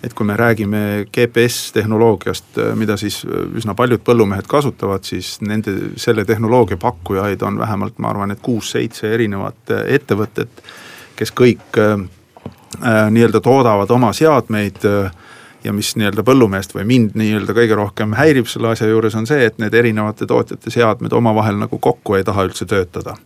[0.00, 6.78] et kui me räägime GPS-tehnoloogiast, mida siis üsna paljud põllumehed kasutavad, siis nende, selle tehnoloogia
[6.80, 10.62] pakkujaid on vähemalt, ma arvan, et kuus-seitse erinevat ettevõtet,
[11.16, 12.00] kes kõik äh,
[13.10, 15.12] nii-öelda toodavad oma seadmeid äh,
[15.64, 19.44] ja mis nii-öelda põllumeest või mind nii-öelda kõige rohkem häirib selle asja juures, on see,
[19.44, 23.16] et need erinevate tootjate seadmed omavahel nagu kokku ei taha üldse töötada.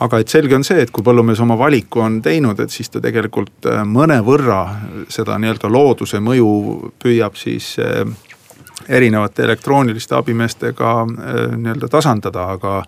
[0.00, 3.00] aga et selge on see, et kui põllumees oma valiku on teinud, et siis ta
[3.00, 4.60] tegelikult äh, mõnevõrra
[5.08, 8.06] seda nii-öelda looduse mõju püüab siis äh,
[8.88, 12.82] erinevate elektrooniliste abimeestega äh, nii-öelda tasandada, aga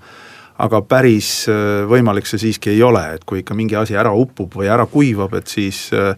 [0.62, 1.48] aga päris
[1.88, 5.33] võimalik see siiski ei ole, et kui ikka mingi asi ära upub või ära kuivab,
[5.35, 6.12] et siis äh,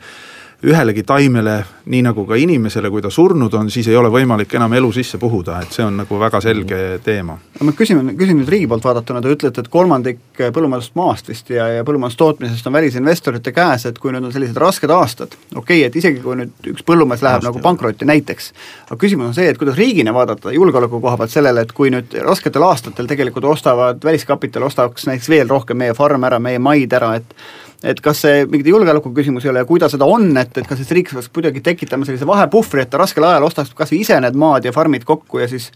[0.64, 1.59] ühelegi taimele,
[1.92, 5.18] nii nagu ka inimesele, kui ta surnud on, siis ei ole võimalik enam elu sisse
[5.20, 7.37] puhuda, et see on nagu väga selge teema.
[7.59, 11.50] no ma küsin, küsin nüüd riigi poolt vaadatuna, te ütlete, et kolmandik põllumajandusest maast vist
[11.53, 15.83] ja, ja põllumajandustootmisest on välisinvestorite käes, et kui nüüd on sellised rasked aastad, okei okay,,
[15.88, 18.50] et isegi kui nüüd üks põllumees läheb Aasti, nagu pankrotti näiteks,
[18.88, 22.16] aga küsimus on see, et kuidas riigina vaadata julgeoleku koha pealt sellele, et kui nüüd
[22.24, 27.14] rasketel aastatel tegelikult ostavad, väliskapital ostaks näiteks veel rohkem meie farme ära, meie maid ära,
[27.20, 27.37] et
[27.85, 30.68] et kas see mingi julgeoleku küsimus ei ole ja kui ta seda on, et, et
[30.68, 34.01] kas siis riik peaks kuidagi tekitama sellise vahepuhvri, et ta raskel ajal ostaks kas või
[34.07, 35.70] ise need maad ja farmid kokku ja siis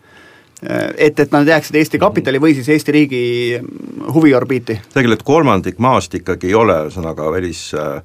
[0.97, 3.21] et, et nad jääksid Eesti kapitali või siis Eesti riigi
[4.14, 4.81] huviorbiiti?
[4.94, 8.01] tegelikult kolmandik maast ikkagi ei ole ühesõnaga välis äh,,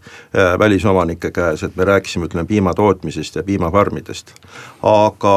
[0.59, 4.35] välisomanike käes, et me rääkisime, ütleme piimatootmisest ja piimafarmidest.
[4.83, 5.35] aga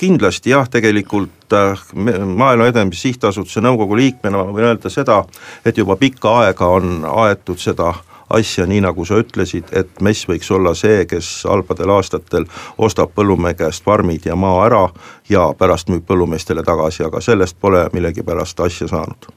[0.00, 1.84] kindlasti jah, tegelikult äh,
[2.24, 5.24] Maaelu Edendamise Sihtasutuse nõukogu liikmena ma võin öelda seda,
[5.64, 7.92] et juba pikka aega on aetud seda
[8.30, 13.54] asja, nii nagu sa ütlesid, et MES võiks olla see, kes halbadel aastatel ostab põllumehe
[13.58, 14.88] käest farmid ja maa ära
[15.28, 19.30] ja pärast müüb põllumeestele tagasi, aga sellest pole millegipärast asja saanud.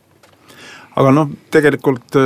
[0.98, 2.24] Aga noh, tegelikult äh,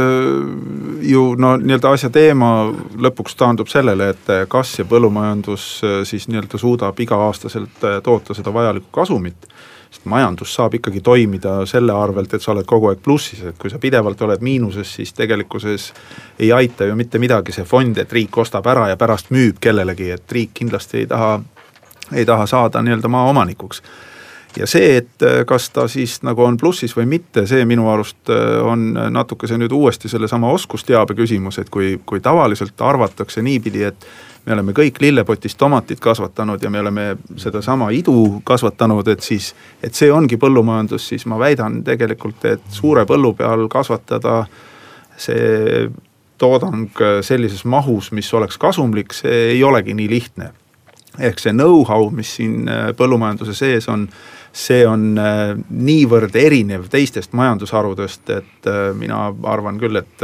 [1.03, 2.69] ju no nii-öelda asja teema
[3.03, 8.53] lõpuks taandub sellele, et kas see põllumajandus äh, siis nii-öelda suudab iga-aastaselt äh, toota seda
[8.55, 9.49] vajalikku kasumit
[9.91, 13.69] sest majandus saab ikkagi toimida selle arvelt, et sa oled kogu aeg plussis, et kui
[13.69, 15.91] sa pidevalt oled miinuses, siis tegelikkuses
[16.39, 20.13] ei aita ju mitte midagi see fond, et riik ostab ära ja pärast müüb kellelegi,
[20.15, 21.35] et riik kindlasti ei taha,
[22.15, 23.83] ei taha saada nii-öelda maaomanikuks
[24.57, 28.31] ja see, et kas ta siis nagu on plussis või mitte, see minu arust
[28.63, 34.07] on natukese nüüd uuesti sellesama oskusteabe küsimus, et kui, kui tavaliselt arvatakse niipidi, et
[34.45, 37.05] me oleme kõik lillepotis tomatit kasvatanud ja me oleme
[37.37, 39.51] sedasama idu kasvatanud, et siis,
[39.83, 44.45] et see ongi põllumajandus, siis ma väidan tegelikult, et suure põllu peal kasvatada
[45.21, 45.89] see
[46.41, 46.89] toodang
[47.21, 50.51] sellises mahus, mis oleks kasumlik, see ei olegi nii lihtne.
[51.19, 54.05] ehk see know-how, mis siin äh, põllumajanduse sees on,
[54.55, 60.23] see on äh, niivõrd erinev teistest majandusharudest, et äh, mina arvan küll, et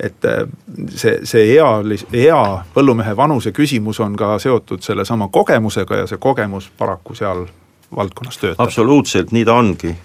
[0.00, 0.48] et äh,
[0.88, 2.40] see, see ealis-, hea
[2.74, 7.46] põllumehe vanuse küsimus on ka seotud sellesama kogemusega ja see kogemus paraku seal
[7.96, 8.66] valdkonnas töötab.
[8.66, 9.96] absoluutselt, nii ta ongi.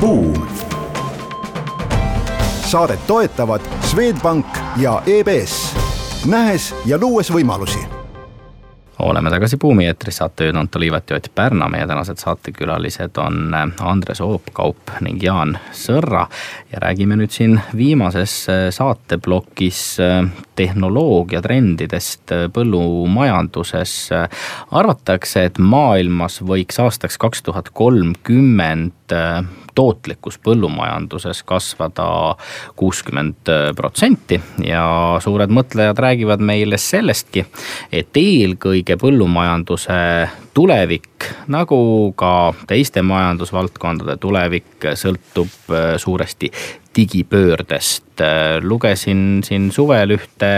[0.00, 0.46] Buum.
[2.68, 5.74] saadet toetavad Swedbank ja EBS,
[6.26, 7.97] nähes ja luues võimalusi
[8.98, 13.70] oleme tagasi Buumi eetris, saatejuhid Anto Liivet ja Ott Pärna, meie tänased saatekülalised on äh,
[13.80, 16.26] Andres Oopkaup ning Jaan Sõrra.
[16.72, 20.24] ja räägime nüüd siin viimases äh, saateplokis äh,
[20.56, 24.10] tehnoloogiatrendidest põllumajanduses.
[24.70, 29.14] arvatakse, et maailmas võiks aastaks kaks tuhat kolmkümmend
[29.78, 32.08] tootlikkus põllumajanduses kasvada
[32.78, 34.82] kuuskümmend protsenti ja
[35.22, 37.44] suured mõtlejad räägivad meile sellestki,
[37.94, 39.98] et eelkõige põllumajanduse
[40.58, 41.78] tulevik, nagu
[42.18, 42.32] ka
[42.66, 46.50] teiste majandusvaldkondade tulevik, sõltub äh, suuresti
[46.96, 48.04] digipöördest.
[48.62, 50.50] lugesin siin suvel ühte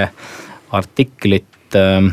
[0.72, 2.08] artiklit äh,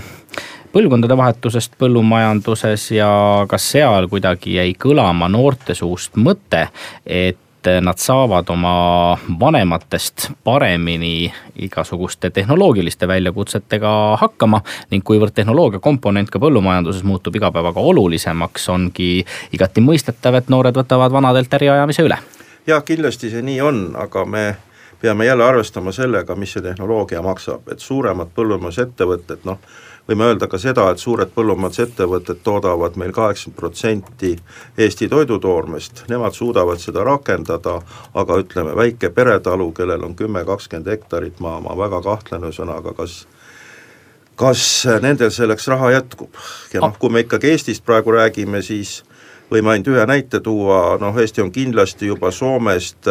[0.73, 3.09] põlvkondade vahetusest põllumajanduses ja
[3.49, 6.67] ka seal kuidagi jäi kõlama noorte suust mõte,
[7.05, 7.37] et
[7.81, 14.61] nad saavad oma vanematest paremini igasuguste tehnoloogiliste väljakutsetega hakkama.
[14.91, 20.75] ning kuivõrd tehnoloogia komponent ka põllumajanduses muutub iga päevaga olulisemaks, ongi igati mõistetav, et noored
[20.75, 22.17] võtavad vanadelt äriajamise üle.
[22.67, 24.55] jah, kindlasti see nii on, aga me
[25.01, 29.59] peame jälle arvestama sellega, mis see tehnoloogia maksab, et suuremad põllumajandusettevõtted, noh
[30.07, 34.35] võime öelda ka seda, et suured põllumajandusettevõtted toodavad meil kaheksakümmend protsenti
[34.77, 37.79] Eesti toidutoormest, nemad suudavad seda rakendada,
[38.13, 43.25] aga ütleme, väike peretalu, kellel on kümme, kakskümmend hektarit maa, ma väga kahtlen ühesõnaga, kas
[44.37, 44.61] kas
[45.01, 46.35] nendel selleks raha jätkub.
[46.73, 48.99] Ja noh, kui me ikkagi Eestist praegu räägime, siis
[49.51, 53.09] võime ainult ühe näite tuua, noh Eesti on kindlasti juba Soomest,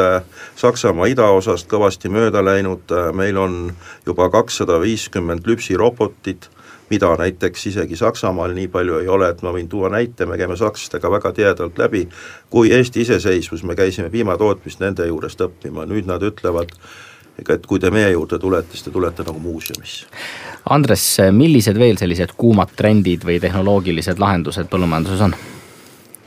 [0.56, 3.56] Saksamaa idaosast kõvasti mööda läinud, meil on
[4.06, 6.50] juba kakssada viiskümmend lüpsirobotit,
[6.90, 10.56] mida näiteks isegi Saksamaal nii palju ei ole, et ma võin tuua näite, me käime
[10.56, 12.06] sakslastega väga tihedalt läbi,
[12.50, 16.72] kui Eesti iseseisvus, me käisime piimatootmist nende juurest õppima, nüüd nad ütlevad,
[17.42, 20.06] ega et kui te meie juurde tulete, siis te tulete nagu muuseumisse.
[20.70, 25.36] Andres, millised veel sellised kuumad trendid või tehnoloogilised lahendused põllumajanduses on?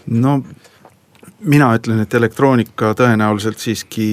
[0.10, 0.40] no
[1.40, 4.10] mina ütlen, et elektroonika tõenäoliselt siiski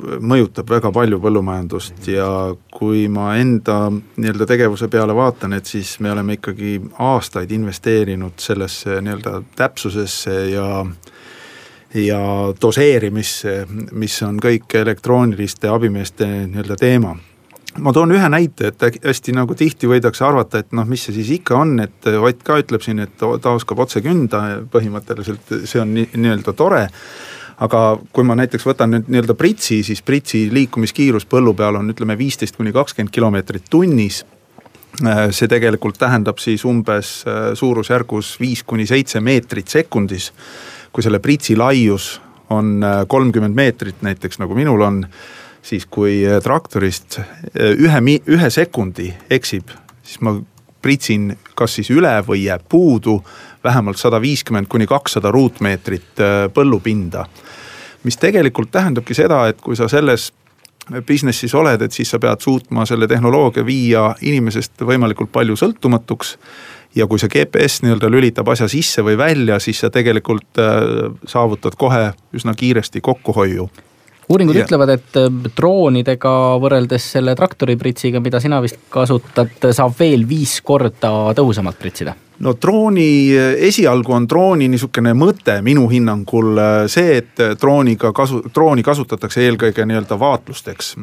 [0.00, 2.26] mõjutab väga palju põllumajandust ja
[2.72, 9.00] kui ma enda nii-öelda tegevuse peale vaatan, et siis me oleme ikkagi aastaid investeerinud sellesse
[9.04, 10.68] nii-öelda täpsusesse ja
[11.94, 12.20] ja
[12.56, 17.12] doseerimisse, mis on kõik elektrooniliste abimeeste nii-öelda teema.
[17.84, 21.30] Ma toon ühe näite, et hästi nagu tihti võidakse arvata, et noh, mis see siis
[21.38, 25.94] ikka on, et Ott ka ütleb siin, et ta oskab otse künda, põhimõtteliselt see on
[25.96, 26.86] nii-öelda tore
[27.60, 32.16] aga kui ma näiteks võtan nüüd nii-öelda pritsi, siis pritsi liikumiskiirus põllu peal on ütleme
[32.18, 34.22] viisteist kuni kakskümmend kilomeetrit tunnis.
[35.02, 40.32] Äh, see tegelikult tähendab siis umbes äh, suurusjärgus viis kuni seitse meetrit sekundis.
[40.92, 45.06] kui selle pritsi laius on kolmkümmend meetrit näiteks nagu minul on,
[45.62, 47.16] siis kui traktorist
[47.56, 49.72] ühe, ühe sekundi eksib,
[50.04, 50.34] siis ma
[50.82, 53.20] pritsin kas siis üle või jääb puudu
[53.64, 56.22] vähemalt sada viiskümmend kuni kakssada ruutmeetrit
[56.54, 57.26] põllupinda.
[58.02, 60.32] mis tegelikult tähendabki seda, et kui sa selles
[61.06, 66.36] business'is oled, et siis sa pead suutma selle tehnoloogia viia inimesest võimalikult palju sõltumatuks
[66.98, 71.78] ja kui see GPS nii-öelda lülitab asja sisse või välja, siis sa tegelikult äh, saavutad
[71.78, 73.68] kohe üsna kiiresti kokkuhoiu
[74.32, 74.66] uuringud yeah.
[74.66, 81.32] ütlevad, et äh, droonidega võrreldes selle traktoripritsiga, mida sina vist kasutad, saab veel viis korda
[81.38, 83.30] tõhusamalt pritsida no drooni,
[83.68, 89.86] esialgu on drooni niisugune mõte minu hinnangul äh, see, et drooniga kasu, drooni kasutatakse eelkõige
[89.86, 90.94] nii-öelda vaatlusteks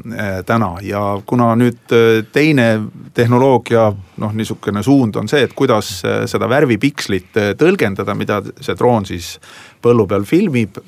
[0.45, 0.73] täna.
[0.85, 1.95] Ja kuna nüüd
[2.33, 2.67] teine
[3.15, 9.37] tehnoloogia noh, niisugune suund on see, et kuidas seda värvipikslit tõlgendada, mida see droon siis
[9.83, 10.79] põllu peal filmib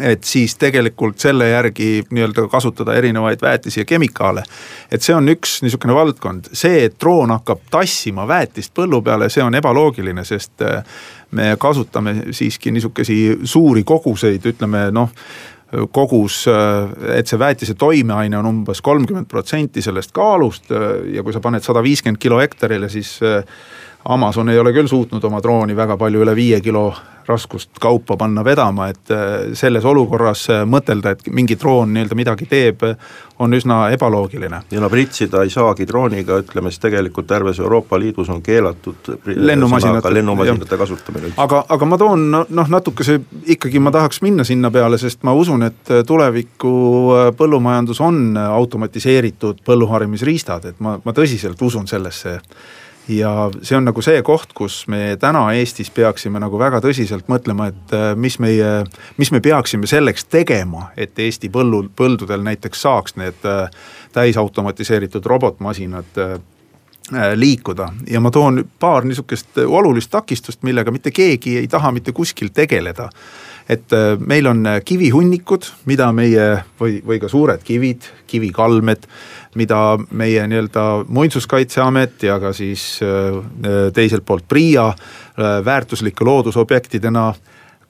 [0.00, 4.42] et siis tegelikult selle järgi nii-öelda kasutada erinevaid väetisi ja kemikaale.
[4.92, 9.44] et see on üks niisugune valdkond, see, et droon hakkab tassima väetist põllu peale, see
[9.44, 10.84] on ebaloogiline, sest äh,
[11.30, 15.12] me kasutame siiski niisugesi suuri koguseid, ütleme noh
[15.92, 21.32] kogus, äh, et see väetise toimeaine on umbes kolmkümmend protsenti sellest kaalust äh, ja kui
[21.32, 23.18] sa paned sada viiskümmend kilo hektarile, siis
[24.04, 26.90] Amazon ei ole küll suutnud oma drooni väga palju üle viie kilo
[27.26, 32.48] raskust kaupa panna vedama, et äh, selles olukorras äh, mõtelda, et mingi droon nii-öelda midagi
[32.50, 32.82] teeb,
[33.38, 34.62] on üsna ebaloogiline.
[34.70, 40.14] ja no pritsida ei saagi drooniga, ütleme siis tegelikult terves Euroopa Liidus on keelatud lennumasinate,
[40.14, 43.20] lennumasinate kasutamine aga, aga ma toon noh, natukese
[43.54, 46.74] ikkagi ma tahaks minna sinna peale, sest ma usun, et tuleviku
[47.16, 52.40] äh, põllumajandus on automatiseeritud põlluharimisriistad, et ma, ma tõsiselt usun sellesse
[53.08, 57.68] ja see on nagu see koht, kus me täna Eestis peaksime nagu väga tõsiselt mõtlema,
[57.72, 58.70] et äh, mis meie,
[59.18, 63.68] mis me peaksime selleks tegema, et Eesti põllu, põldudel näiteks saaks need äh,
[64.14, 66.36] täisautomatiseeritud robotmasinad äh,
[67.34, 67.88] liikuda.
[68.08, 73.10] Ja ma toon paar niisugust olulist takistust, millega mitte keegi ei taha mitte kuskil tegeleda
[73.68, 79.06] et meil on kivihunnikud, mida meie või, või ka suured kivid, kivikalmed
[79.54, 87.32] mida meie nii-öelda muinsuskaitseamet ja ka siis äh, teiselt poolt PRIA äh, väärtuslike loodusobjektidena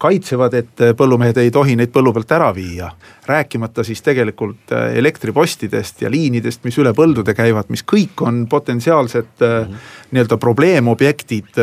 [0.02, 2.90] kaitsevad, et põllumehed ei tohi neid põllu pealt ära viia.
[3.26, 9.38] rääkimata siis tegelikult äh, elektripostidest ja liinidest, mis üle põldude käivad, mis kõik on potentsiaalsed
[9.40, 9.76] mm -hmm.
[10.11, 11.62] nii-öelda probleemobjektid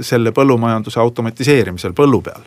[0.00, 2.42] selle põllumajanduse automatiseerimisel põllu peal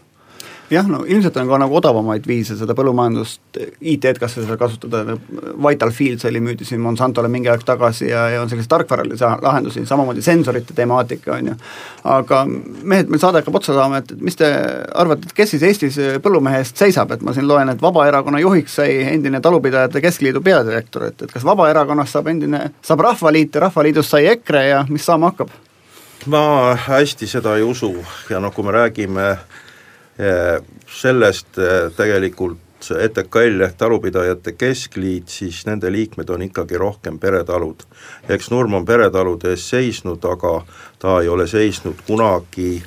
[0.71, 3.41] jah, no ilmselt on ka nagu odavamaid viise seda põllumajandust,
[3.81, 5.17] IT-d kas seda kasutada,
[5.65, 9.85] Vital Fields oli, müüdi siin Monsantole mingi aeg tagasi ja, ja on selliseid tarkvaralisi lahendusi,
[9.89, 11.57] samamoodi sensorite temaatika, on ju.
[12.15, 14.49] aga mehed, meil saade hakkab otsa saama, et, mis te
[14.93, 18.79] arvate, et kes siis Eestis põllumehe eest seisab, et ma siin loen, et Vabaerakonna juhiks
[18.81, 24.15] sai endine Talupidajate Keskliidu peadirektor, et, et kas Vabaerakonnast saab endine, saab Rahvaliit ja Rahvaliidust
[24.15, 25.53] sai EKRE ja mis saama hakkab?
[26.25, 27.91] ma hästi seda ei usu
[28.29, 29.25] ja noh, kui me räägime
[30.87, 32.59] sellest eh, tegelikult
[32.91, 37.83] ETKL ehk Talupidajate Keskliit, siis nende liikmed on ikkagi rohkem peretalud.
[38.29, 40.65] eks Nurm on peretalude eest seisnud, aga
[40.99, 42.83] ta ei ole seisnud kunagi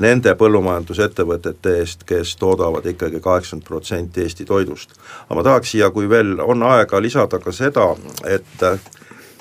[0.00, 4.94] nende põllumajandusettevõtete eest, kes toodavad ikkagi kaheksakümmend protsenti Eesti toidust.
[5.26, 7.90] aga ma tahaks siia, kui veel on aega, lisada ka seda,
[8.24, 8.68] et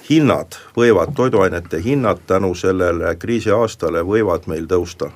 [0.10, 5.12] hinnad võivad, toiduainete hinnad tänu sellele kriisiaastale võivad meil tõusta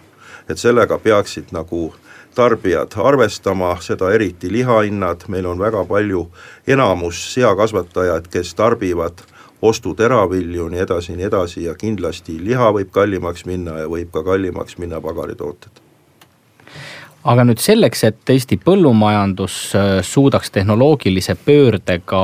[0.50, 1.94] et sellega peaksid nagu
[2.36, 6.28] tarbijad arvestama, seda eriti lihahinnad, meil on väga palju,
[6.68, 9.26] enamus seakasvatajaid, kes tarbivad
[9.62, 14.78] ostuteravilju, nii edasi, nii edasi ja kindlasti liha võib kallimaks minna ja võib ka kallimaks
[14.78, 15.82] minna pagaritooted
[17.28, 22.22] aga nüüd selleks, et Eesti põllumajandus äh, suudaks tehnoloogilise pöördega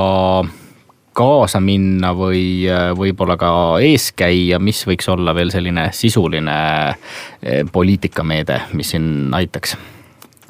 [1.14, 3.50] kaasa minna või äh, võib-olla ka
[3.82, 6.54] ees käia, mis võiks olla veel selline sisuline
[6.90, 9.76] äh, poliitikameede, mis siin aitaks?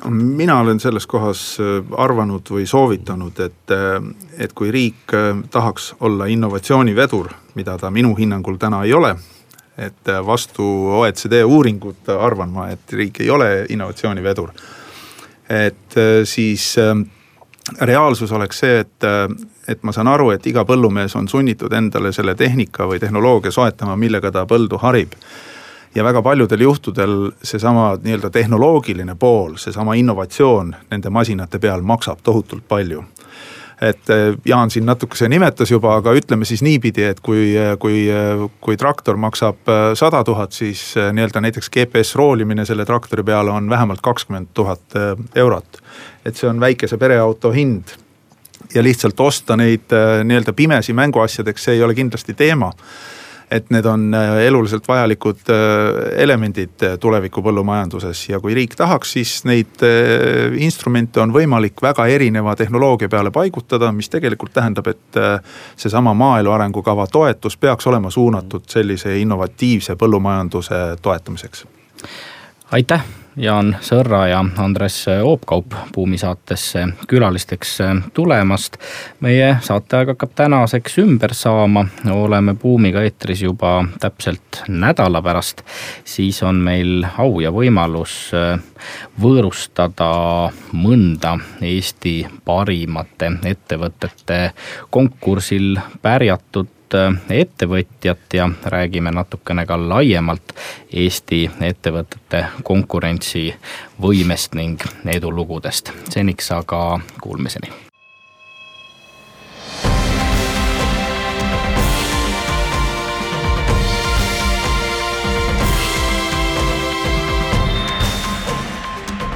[0.04, 3.74] mina olen selles kohas äh, arvanud või soovitanud, et,
[4.38, 5.14] et kui riik
[5.50, 9.14] tahaks olla innovatsioonivedur, mida ta minu hinnangul täna ei ole,
[9.78, 10.64] et vastu
[11.00, 14.52] OECD uuringut arvan ma, et riik ei ole innovatsioonivedur.
[15.48, 16.74] et siis
[17.80, 19.06] reaalsus oleks see, et,
[19.68, 23.96] et ma saan aru, et iga põllumees on sunnitud endale selle tehnika või tehnoloogia soetama,
[23.96, 25.16] millega ta põldu harib.
[25.94, 32.68] ja väga paljudel juhtudel seesama nii-öelda tehnoloogiline pool, seesama innovatsioon nende masinate peal maksab tohutult
[32.68, 33.04] palju
[33.82, 38.06] et äh, Jaan siin natukese nimetas juba, aga ütleme siis niipidi, et kui, kui,
[38.60, 39.56] kui traktor maksab
[39.94, 44.98] sada tuhat, siis nii-öelda näiteks GPS roolimine selle traktori peale on vähemalt kakskümmend tuhat
[45.34, 45.82] eurot.
[46.24, 47.96] Et see on väikese pereauto hind.
[48.74, 49.92] ja lihtsalt osta neid
[50.24, 52.72] nii-öelda pimesi mänguasjadeks, see ei ole kindlasti teema.
[53.50, 59.12] et need on äh, eluliselt vajalikud äh, elemendid äh, tuleviku põllumajanduses ja kui riik tahaks,
[59.12, 59.84] siis neid
[60.58, 65.20] instrumente on võimalik väga erineva tehnoloogia peale paigutada, mis tegelikult tähendab, et
[65.76, 71.66] seesama maaelu arengukava toetus peaks olema suunatud sellise innovatiivse põllumajanduse toetamiseks.
[72.72, 73.04] aitäh
[73.36, 77.78] Jaan Sõrra ja Andres Oopkaup Buumi saatesse külalisteks
[78.14, 78.76] tulemast.
[79.20, 85.62] meie saateaeg hakkab tänaseks ümber saama, oleme Buumiga eetris juba täpselt nädala pärast.
[86.04, 88.30] siis on meil au ja võimalus
[89.20, 94.52] võõrustada mõnda Eesti parimate ettevõtete
[94.90, 96.70] konkursil pärjatud
[97.30, 100.54] ettevõtjat ja räägime natukene ka laiemalt
[100.92, 105.92] Eesti ettevõtete konkurentsivõimest ning edulugudest.
[106.10, 107.72] seniks aga kuulmiseni.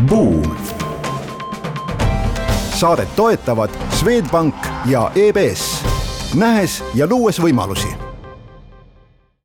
[0.09, 0.57] Buum.
[2.79, 4.55] saadet toetavad Swedbank
[4.87, 5.88] ja EBS
[6.35, 8.08] nähes ja luues võimalusi